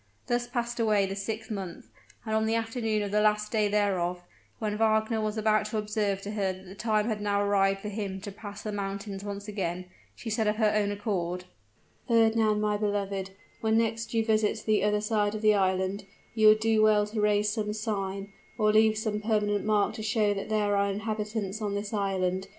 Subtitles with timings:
[0.25, 1.85] Thus passed away the sixth month;
[2.25, 4.23] and on the afternoon of the last day thereof,
[4.57, 7.89] when Wagner was about to observe to her that the time had now arrived for
[7.89, 9.85] him to pass the mountains once again,
[10.15, 11.45] she said of her own accord,
[12.07, 13.29] "Fernand, my beloved,
[13.59, 17.21] when next you visit the other side of the island, you would do well to
[17.21, 21.75] raise some sign, or leave some permanent mark to show that there are inhabitants on
[21.75, 22.47] this island.